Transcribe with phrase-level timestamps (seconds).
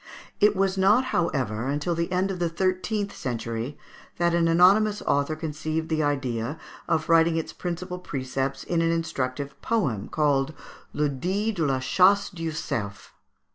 [0.39, 3.77] It was not, however, until the end of the thirteenth century
[4.17, 9.61] that an anonymous author conceived the idea of writing its principal precepts in an instructive
[9.61, 10.55] poem, called
[10.91, 13.13] "Le Dict de la Chace du Cerf."